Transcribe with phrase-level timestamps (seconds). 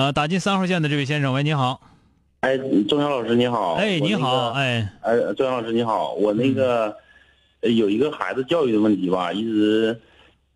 [0.00, 1.78] 呃，打进三号线的这位先生，喂，你好。
[2.40, 2.56] 哎，
[2.88, 3.74] 钟晓老师你好。
[3.74, 6.96] 哎，你好，哎，哎，钟晓老师你好，我那个
[7.60, 10.00] 有一个孩子教育的问题吧，一直，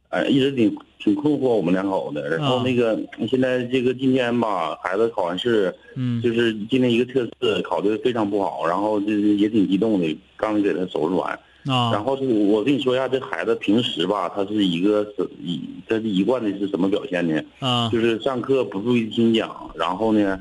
[0.08, 2.22] 呃，一直挺挺困惑我们两口子。
[2.22, 11.38] 然后那个现在这个今天吧，孩子考完试，嗯，就是今天一个测试考的非常不好，然后就是也挺激动的，刚给他收拾完。
[11.66, 17.42] 啊，然后我跟你说一下，这孩子平时吧，他是一个是一，他是一贯的是什么表现呢？
[17.58, 20.38] 啊，就是上课不注意听讲，然后呢，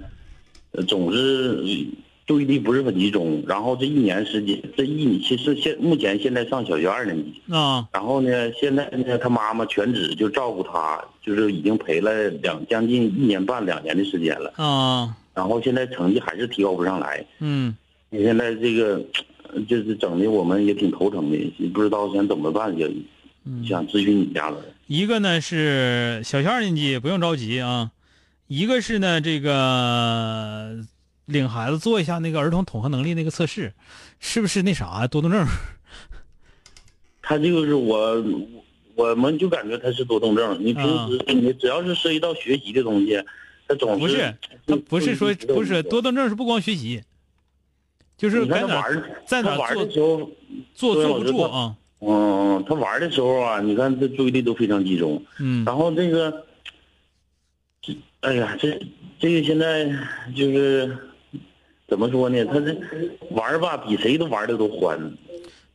[0.85, 1.63] 总是
[2.27, 3.41] 注意力不是很集中。
[3.47, 7.41] 然后这一年时间，这一其实现目前现在上小学二年级。
[7.53, 14.51] 啊，然后呢，现在呢，他妈妈全职就照顾他，就是已经陪了两将近一年半两年的时间了。
[14.57, 17.25] 啊，然后现在成绩还是提高不上来。
[17.39, 17.73] 嗯，
[18.11, 19.01] 现在这个。
[19.67, 22.87] 就是整的我们也挺头疼的，也不知道想怎么办，就
[23.67, 24.57] 想咨询你家子。
[24.87, 27.91] 一个呢是小学二年级，不用着急啊。
[28.47, 30.77] 一个是呢，这个
[31.25, 33.73] 领孩子做一下那个儿童统合能力那个测试，
[34.19, 35.45] 是不是那啥多动症？
[37.21, 38.23] 他就是我，
[38.95, 40.57] 我们就感觉他是多动症。
[40.59, 43.17] 你平时你只要是涉及到学习的东西，
[43.67, 44.35] 他总是不是
[44.67, 47.01] 他不是说不是多动症是不光学习。
[48.23, 48.85] 就是在哪
[49.25, 50.31] 在哪玩的时候
[50.73, 51.75] 坐坐不住啊？
[51.99, 55.21] 嗯，他玩的时候啊，你看他注意力都非常集中。
[55.41, 55.65] 嗯。
[55.65, 56.45] 然后这个，
[58.21, 58.79] 哎呀，这
[59.19, 59.91] 这个现在
[60.33, 60.97] 就是
[61.85, 62.45] 怎么说呢？
[62.45, 62.73] 他这
[63.31, 64.97] 玩吧，比谁都玩的都欢。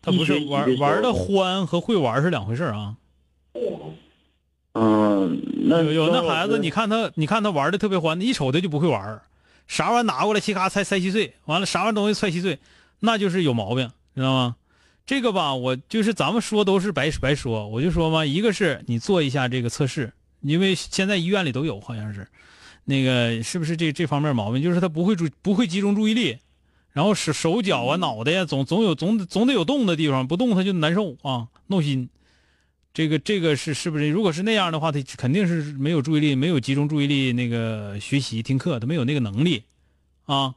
[0.00, 2.94] 他不是玩玩的欢和会玩是两回事啊。
[4.72, 9.20] 嗯，那有有那孩子，你看他，你看他玩的特别欢，一瞅他就不会玩。
[9.68, 12.58] 啥玩意拿过来，嘁咔拆拆稀碎，完了啥玩意东西踹稀碎，
[12.98, 14.56] 那就是有毛病，知道吗？
[15.06, 22.26] 这个吧，我就是咱们说都是白白说，我就说嘛，一个是你做一下这个测试，因为现在医院里都有，好像是，
[22.84, 24.62] 那个是不是这这方面毛病？
[24.62, 26.38] 就是他不会注不会集中注意力，
[26.92, 32.08] 然后手手脚啊脑袋呀总总有总总得有动的地方，不动他就难受啊闹心。
[32.94, 34.08] 这个这个是是不是？
[34.08, 39.62] 如果是那样的话，他肯定是没有注意力，没有集中注意力，那个学习听课，他没有那个能力，
[40.24, 40.52] 啊，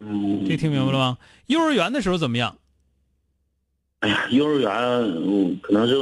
[0.47, 1.17] 这听明白了吗？
[1.45, 2.57] 幼儿园的时候怎么样？
[3.99, 4.71] 哎呀，幼儿园
[5.61, 5.95] 可能是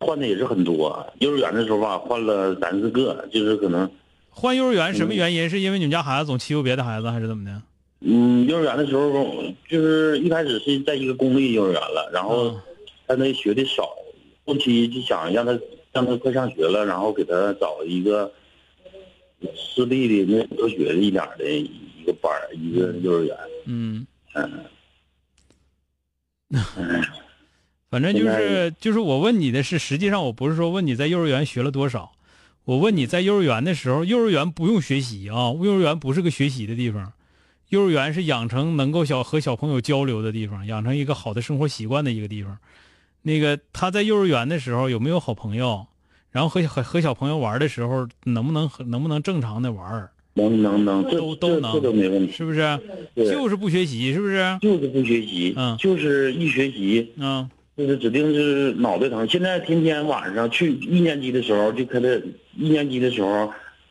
[0.00, 1.06] 换的也是很多。
[1.20, 3.88] 幼儿园的时候吧，换了三四个，就是可能
[4.30, 5.48] 换幼儿园什么原因？
[5.48, 7.62] 是因为你们家孩子总欺负别的孩子，还是怎么的？
[8.00, 12.58] 嗯，幼儿园的时候就是一开始是在一个公立幼儿园了，然后
[13.06, 13.88] 他那学的少。
[14.50, 15.56] 后期就想让他
[15.92, 18.32] 让他快上学了，然后给他找一个
[19.54, 23.36] 私立的那多学一点的一个班一个幼儿园。
[23.66, 24.64] 嗯嗯，
[27.88, 32.10] 反正就是就是我问你的是，实际上我不是说问你在幼儿园学了多少，
[32.64, 37.12] 我问你在幼儿园的时候，幼儿园不用学习啊，幼儿园不是个学习的地方，
[37.68, 42.58] 幼儿园是养成能够小和小朋友交流的地方，养成一个好的生活习惯的一个地方。
[43.22, 45.86] 那个他在幼儿园的时候有没有好朋友？
[46.30, 50.08] 然后和和和小朋友玩的时候能不能能不能正常的玩？
[50.34, 52.78] 能能能，都都能，这都没问题，是不是？
[53.16, 54.58] 就是不学习，是不是？
[54.60, 59.28] 就是不学习，嗯，就是一学习，嗯，就是指定是脑袋疼。
[59.28, 62.24] 现在天天晚上去一年级的时候就开始，
[62.56, 63.50] 一年级的时候。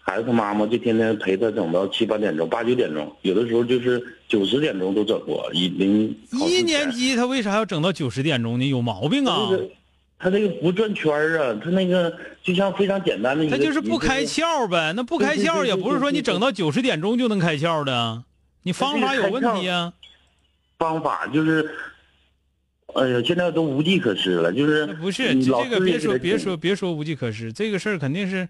[0.10, 5.48] 孩子他妈妈就天天陪他整到七八点钟、八九点钟，有的时候就是九十点钟都整过。
[5.54, 8.68] 一零一年级他为啥要整到九十点钟呢？
[8.68, 9.52] 有毛病啊！
[10.18, 12.12] 他这个不转圈啊，他那个
[12.42, 13.48] 就像非常简单的。
[13.52, 18.24] 他就是不开窍呗，那不开窍也不是说你整到九十点钟就能开窍的，
[18.64, 19.94] 你方法有问题啊。
[20.80, 21.70] 方法就是，
[22.96, 28.50] 哎呀，现在都无计可施了，就是不是你这个别说别说别说无计可施，这个事儿肯定是。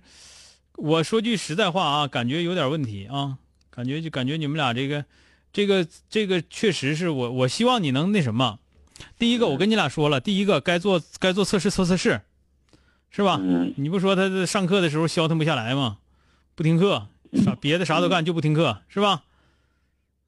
[0.81, 3.37] 我说句实在话啊，感觉有点问题啊，
[3.69, 5.05] 感觉就感觉你们俩这个，
[5.51, 8.59] 这个这个确实是我我希望你能那什么。
[9.17, 12.21] 第一个，我跟你俩说了，第一个该做该做测试测测试，
[13.09, 13.39] 是吧？
[13.41, 15.97] 嗯你不说他在上课的时候消停不下来吗？
[16.55, 17.07] 不听课，
[17.43, 19.23] 啥别的啥都干就不听课，是吧？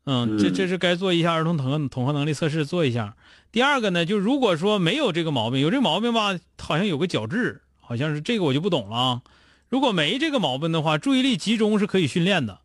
[0.05, 3.15] 嗯，这嗯这是该做一下儿童统合统合能力测试，做一下。
[3.51, 9.21] 第二个呢，就如果说没有这个毛病，有这个毛病吧，好像有个矫治，好像是这个我就不懂了啊。
[9.71, 12.59] 如果没这个毛病的话，注意力集中是可以训练的。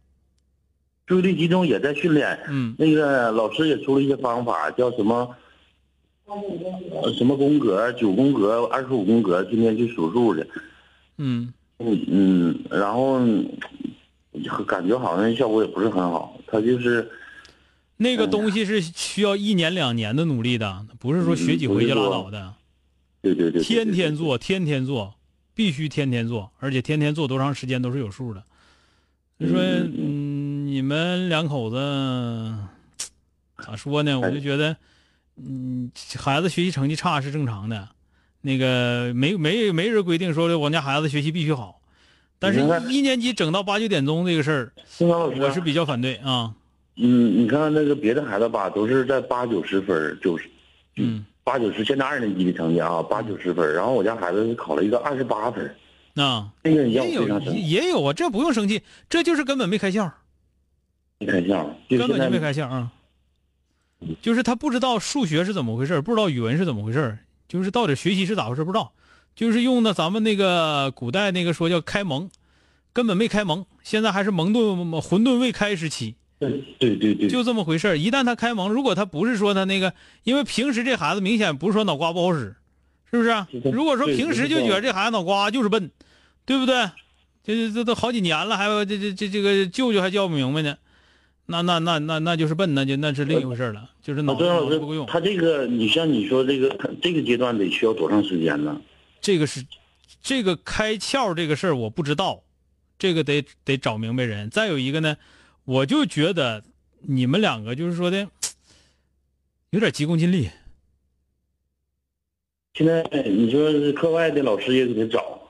[1.07, 2.37] 注意力集中也在训练。
[2.49, 5.37] 嗯那个老师也出了一些方法，叫什么？
[6.27, 10.45] 呃什么宫格，九宫格、二十五宫格，今天去数数去。
[11.19, 13.49] 嗯嗯嗯，然后嗯
[14.67, 16.37] 感觉好像效果也不是很好。
[16.49, 17.09] 他就是
[17.99, 22.55] 那个东西是需要一年两年的努力的，不是说学几回就拉倒的。
[23.23, 25.15] 对对对，对天天做，天天做，
[25.57, 28.45] 必须天天做，而且天天做多长时间都是有数的。
[29.39, 32.55] 你说，嗯嗯，你们两口子
[33.65, 34.21] 咋说呢？
[34.21, 34.77] 我就觉得，
[35.37, 37.89] 嗯，孩子学习成绩差是正常的，
[38.43, 41.81] 那个没没没人规定说的我家孩子学习必须好，
[42.39, 46.55] 但是你看一年级整到八九点钟这个事儿，我是比较反对啊。
[46.97, 50.49] 嗯，你看那个别的孩子吧，都是在八九十分，九十
[50.97, 53.73] 嗯，八九十，现在二年级的成绩啊，八九十分。
[53.73, 55.73] 然后我家孩子考了一个二十八分，
[56.13, 57.29] 那这个也有。
[57.53, 60.11] 也有啊，这不用生气，这就是根本没开窍。
[61.21, 62.91] 没开窍，根本就没开窍啊。
[64.21, 67.17] 就是他不知道数学是怎么回事，不知道语文是怎么回事，
[67.47, 68.93] 就是到底学习是咋回事不知道，
[69.37, 72.29] 就是用的咱们那个古代那个说叫开蒙，
[72.93, 82.55] 根本没开蒙，现在还是蒙顿混沌未开时期，对对对对，就这么回事一旦他开蒙，如果他不是说他那个，因为平时这孩子明显不是说脑瓜不好使，
[83.11, 83.49] 是不是啊？
[83.73, 85.91] 如果说平时就觉得这孩子脑瓜就是笨，
[86.45, 86.75] 对不对？
[87.43, 90.77] 这这这都好几年了，还有这这这这个舅舅还叫不明白呢，
[91.47, 94.45] 那那那那那就是笨，那就那是另一回事了，就是脑子
[94.79, 95.07] 不够用，。
[95.07, 98.81] 他这个你像你说这个他这个阶段得需要多长时间呢？
[99.21, 99.65] 这个是
[100.21, 102.43] 这个开窍这个事儿我不知道，
[102.99, 104.51] 这个得得找明白人。
[104.51, 105.17] 再有一个呢，
[105.67, 106.63] 我就觉得
[107.03, 108.29] 你们两个就是说的
[109.71, 110.49] 有点急功近利。
[112.73, 115.41] 现在你说是课外的老师也得找，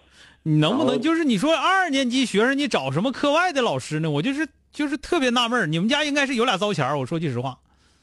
[0.43, 4.11] 你能不能就是你说二年级学生你找什么课外的老师呢？
[4.11, 7.59] 我就是就是特别纳闷儿你们家应该是有俩糟钱儿我说句实话，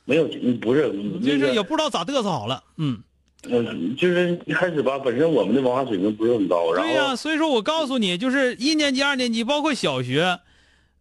[0.05, 0.27] 没有
[0.61, 2.63] 不是就是也不知道咋嘚瑟好了。
[2.77, 3.01] 嗯，
[3.49, 10.39] 嗯，就是一开始吧，本身我们的文化水平不是很高，然对呀、后所以说我告诉你，就是一年级、二年级，包括小学，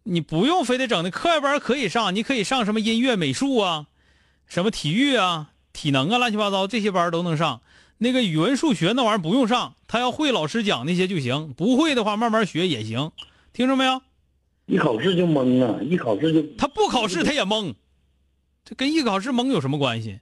[0.03, 3.87] 你不用非得整的课外班可以上，你可以上什么音乐、美术啊，
[4.47, 7.61] 什么体育啊、体能啊，乱七八糟这些班都能上。
[7.99, 13.11] 那个语文、数学那玩意儿不用上，他要会老师讲那些就行，不会的话慢慢学也行。
[13.53, 14.01] 听着没有？
[14.65, 17.75] 一考试就懵啊，一考试就他不考试他也懵，
[18.65, 20.19] 这跟一考试懵有什么关系？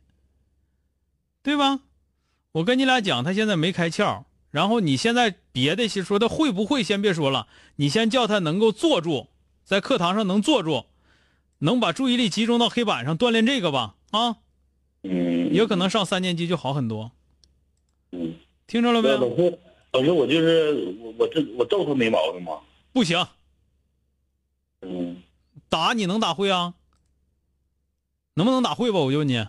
[1.41, 1.79] 对吧？
[2.51, 7.47] 我跟你俩讲，他现在没开窍，然后你现在别的先说他会不会先别说了，
[7.77, 9.27] 你先叫他能够坐住，
[9.63, 10.85] 在课堂上能坐住，
[11.59, 14.37] 能把注意力集中到黑板上锻炼这个吧啊，
[15.03, 17.11] 嗯，有可能上三年级就好很多。
[18.11, 18.35] 嗯，
[18.67, 19.35] 听着了没有老？
[19.35, 19.59] 师
[19.93, 22.59] 老师我就是我我这我揍他没毛病吗？
[22.93, 23.25] 不行，
[24.81, 25.21] 嗯，
[25.69, 26.73] 打你能打会啊？
[28.33, 28.99] 能不能打会吧？
[28.99, 29.45] 我就问你，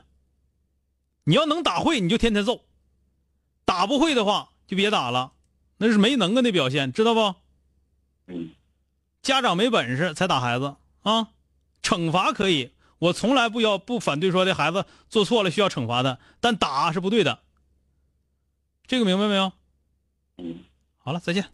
[1.25, 2.63] 你要能打会，你就天天揍；
[3.65, 5.33] 打不会的话，就别打了，
[5.79, 7.35] 那是没能耐的表现，知道不？
[8.27, 8.51] 嗯，
[9.23, 11.29] 家长没本事才打孩子啊，
[11.81, 17.39] 惩罚可以，我从来不要不反对说这孩子做错了需要惩罚的，但打是不对的。
[18.89, 19.53] 这个明白没有？
[20.99, 21.45] 好了，再见。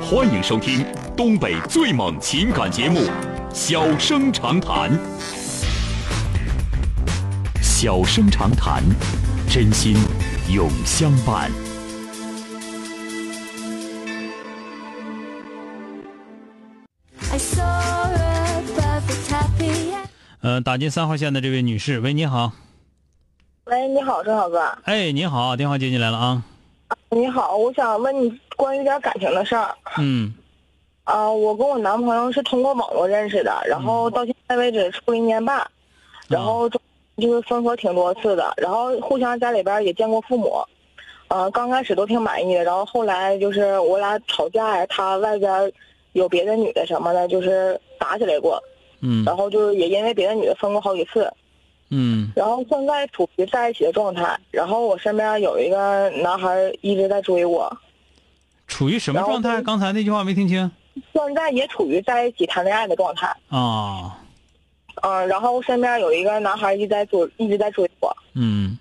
[0.00, 3.00] 欢迎收听东北最猛情感节目
[3.54, 4.90] 《小生长谈》。
[7.60, 8.82] 小生长谈，
[9.50, 9.94] 真心
[10.48, 11.50] 永相伴。
[20.54, 22.52] 嗯、打进三号线的这位女士，喂，你好。
[23.64, 24.60] 喂，你好，郑小哥。
[24.84, 26.44] 哎，你好，电话接进来了啊。
[27.10, 29.74] 你好，我想问你关于点感情的事儿。
[29.98, 30.32] 嗯
[31.02, 35.66] 啊、我跟我男朋友是通过网络认识的，然后到现在为止处了一年半，
[36.28, 36.80] 然后就
[37.18, 40.64] 是分合挺多次的，然后互相家里边也见过父母，
[41.26, 45.72] 呃，刚开始都挺满意的，然后后来就是我俩吵架呀，他外边
[46.12, 48.62] 有别的女的什么的，就是打起来过，
[49.06, 51.30] 嗯然后就是也因为别的女的分过好几次，
[51.90, 57.70] 嗯然后现在处于在一起的状态，然后我身边有一个男孩一直在追我，
[58.66, 59.60] 处于什么状态？
[59.62, 60.70] 刚才那句话没听清
[61.12, 63.26] 现在也处于在一起谈恋爱的状态。
[63.48, 64.18] 啊。
[65.02, 68.16] 嗯，然后身边有一个男孩一直在追，一直在追我。
[68.34, 68.78] 嗯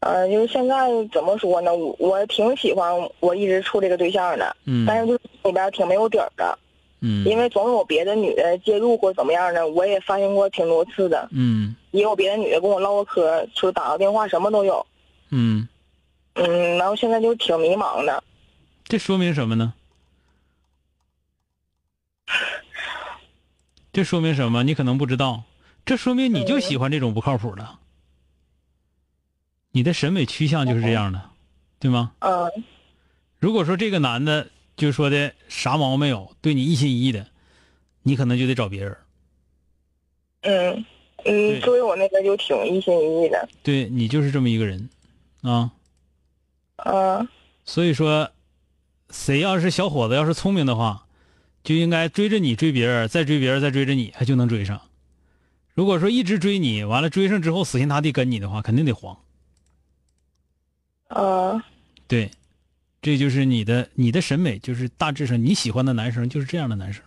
[0.00, 1.74] 嗯，就是现在怎么说呢？
[1.74, 6.56] 我我挺喜欢我一直处这个对象的，嗯但是就是里边挺没有底儿的，
[7.00, 14.86] 嗯因为总有别的女的介入或怎么样的，我也发现过挺多次的，嗯也有别的女的跟我唠过嗑，说打个电话什么都有。
[15.30, 15.68] 嗯，
[16.34, 18.22] 嗯，然后现在就挺迷茫的。
[18.84, 19.74] 这说明什么呢？
[23.92, 24.62] 这说明什么？
[24.62, 25.42] 你可能不知道，
[25.84, 27.78] 这说明你就喜欢这种不靠谱的，
[29.72, 31.20] 你的审美趋向就是这样的，
[31.78, 32.12] 对吗？
[32.20, 32.50] 嗯
[33.38, 37.26] 如果说这个男的就说的啥毛没有，对你一心一意的，
[38.02, 38.96] 你可能就得找别人。
[40.42, 40.84] 嗯
[41.24, 43.48] 对嗯，追我那个就挺一心一意的。
[43.62, 44.88] 对你就是这么一个人，
[45.42, 45.72] 啊，
[46.84, 47.26] 嗯
[47.64, 48.30] 所以说，
[49.10, 51.06] 谁要是小伙子要是聪明的话，
[51.64, 54.80] 就应该追着你追别人，再追别人，再追着你，还就能追上。
[55.74, 59.18] 如果说一直追你，完了追上之后死心塌地跟你的话，肯定得黄。
[61.08, 61.60] 呃
[62.06, 62.30] 对，
[63.06, 67.04] 这就是你的你的审美，就是大致上你喜欢的男生就是这样的男生。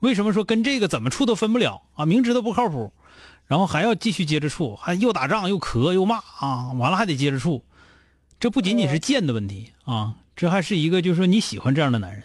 [0.00, 2.04] 为什么说跟这个怎么处都分不了啊？
[2.04, 2.92] 明知道不靠谱，
[3.46, 7.64] 然后还要继续接着处，还又打仗又咳又骂啊，完了还得接着处，
[8.38, 12.24] 这不仅仅是贱的问题啊，这还是一个就是说你喜欢这样的男人，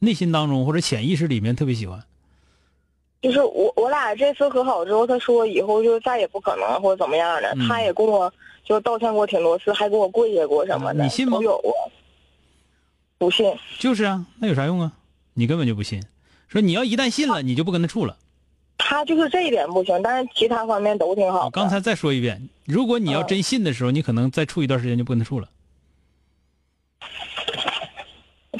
[0.00, 2.02] 内心当中或者潜意识里面特别喜欢。
[3.22, 8.32] 就是我我俩这次和好之后，他说以后就再也不可能或者怎么样的，嗯他也跟我
[8.64, 11.72] 就道歉过挺多次，还给我跪下过什么的，你信吗都有过。
[13.18, 14.92] 不信，就是啊，那有啥用啊？
[15.34, 16.02] 你根本就不信。
[16.48, 18.16] 说你要一旦信了，你就不跟他处了。
[18.78, 21.46] 他就是这一点不行，但是其他方面都挺好。
[21.46, 25.48] 我刚才再说一遍，如果你要真信的时候，你可能再处一段时间就不跟他处了，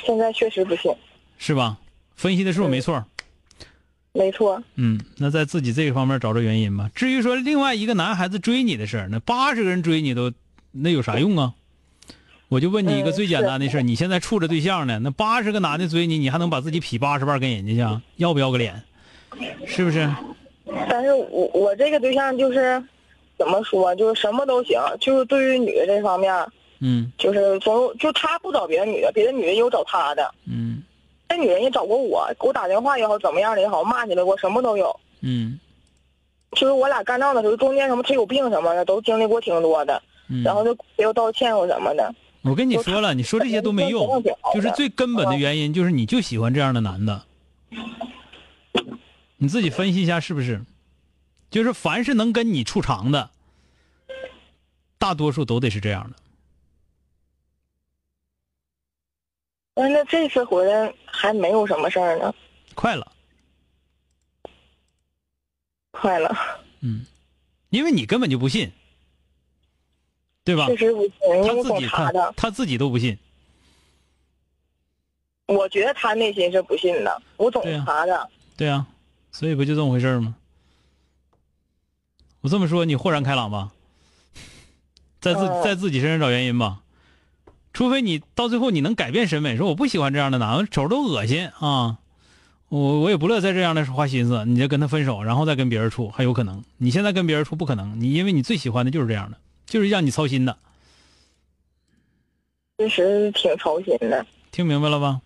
[0.04, 0.92] 现在确实不信，
[1.38, 1.78] 是吧？
[2.16, 3.04] 分析的是不是没错？
[4.12, 4.60] 没错。
[4.74, 6.90] 嗯，那在自己这个方面找找原因吧。
[6.94, 10.32] 至于说另外一个男孩子追你的事儿，那八十个人追你都，
[10.72, 11.54] 那有啥用啊？
[12.48, 18.00] 我就问你一个嗯最简单的事儿，你现在处着对象呢，那八十个男的追你，你还能把自己劈八十瓣跟人家去啊？
[18.16, 18.82] 要不要个脸？
[19.66, 20.08] 是不是？
[20.88, 22.82] 但是我我这个对象就是
[23.36, 26.34] 怎么说，就是什么都行，就是对于女的这方面，
[26.80, 30.82] 嗯就是总就他不找别的女的，别的女的也有找他的，嗯
[31.28, 34.98] 那女人也找过我，给我打电话也好，怎么样的也好，骂起来过，什么都有。
[35.20, 35.60] 嗯
[36.52, 40.42] 就是我俩干仗的时候，中间什么他有病什么的，都经历过挺多的，嗯。
[40.42, 42.14] 然后就又道歉或什么的。
[42.42, 44.22] 我跟你说了，你说这些都没用，
[44.54, 47.24] 就是最根本的原因就是你就喜欢这样的男的，
[49.36, 50.64] 你自己分析一下是不是？
[51.50, 53.30] 就是凡是能跟你处长的，
[54.98, 56.16] 大多数都得是这样的。
[59.74, 62.34] 但是这次回来还没有什么事儿呢，
[62.74, 63.12] 快了，
[65.90, 66.36] 快了，
[66.80, 67.06] 嗯。
[67.70, 68.72] 因为你根本就不信，
[70.48, 70.74] 对吧他
[71.62, 73.18] 自己他查他，他自己都不信，
[75.44, 78.30] 我觉得他内心是不信的，我总查的。
[78.56, 78.86] 对啊，
[79.30, 80.34] 所以不就这么回事吗？
[82.40, 83.72] 我这么说，你豁然开朗吧？
[85.20, 86.80] 在自嗯在自己身上找原因吧，
[87.74, 91.98] 除非你到最后你能改变审美，说我不喜欢这样的男的，瞅着都恶心啊，
[92.70, 96.64] 我我也不乐在这样的花心思，你就跟他分手，然后再跟别人处，还有可能。
[96.78, 99.36] 你现在跟别人处不可能，你因为你最喜欢的就是这样的，
[99.68, 100.56] 就是让你操心的，
[102.78, 105.20] 确实挺操心的，听明白了吧？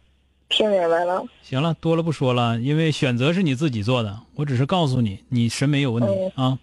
[0.48, 1.24] 听明白了。
[1.42, 6.58] 行了，多了不说了，因为选择是你自己做的，我只是告诉你，你审美有问题啊。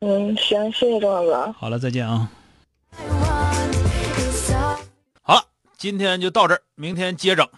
[0.00, 1.52] 嗯，行，谢谢钟哥。
[1.52, 2.28] 好了，再见啊。
[5.22, 5.44] 好了，
[5.78, 7.48] 今天就到这儿，明天接整。